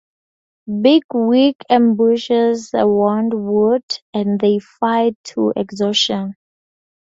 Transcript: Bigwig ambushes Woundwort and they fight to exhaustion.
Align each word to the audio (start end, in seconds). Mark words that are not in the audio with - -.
Bigwig 0.81 1.57
ambushes 1.69 2.71
Woundwort 2.73 3.99
and 4.15 4.39
they 4.39 4.57
fight 4.57 5.15
to 5.25 5.53
exhaustion. 5.55 6.33